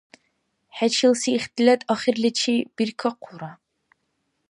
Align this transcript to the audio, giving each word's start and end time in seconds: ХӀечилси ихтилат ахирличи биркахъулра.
ХӀечилси 0.77 1.29
ихтилат 1.37 1.81
ахирличи 1.93 2.55
биркахъулра. 2.75 3.51